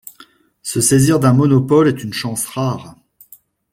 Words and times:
Se 0.63 0.81
saisir 0.81 1.19
d’un 1.19 1.33
monopole 1.33 1.87
est 1.89 2.03
une 2.03 2.11
chance 2.11 2.47
rare. 2.47 2.95